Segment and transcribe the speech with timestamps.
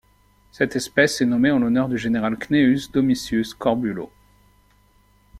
[0.51, 4.11] Cette espèce est nommée en l'honneur du général Cnaeus Domitius Corbulo.